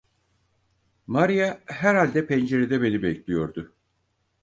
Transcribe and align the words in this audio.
Maria 1.07 1.61
herhalde 1.65 2.27
pencerede 2.27 2.81
beni 2.81 3.03
bekliyordu. 3.03 3.75